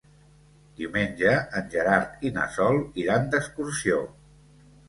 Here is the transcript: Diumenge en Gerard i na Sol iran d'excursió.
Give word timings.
Diumenge 0.79 1.33
en 1.59 1.69
Gerard 1.75 2.25
i 2.31 2.33
na 2.39 2.47
Sol 2.57 2.81
iran 3.05 3.29
d'excursió. 3.37 4.05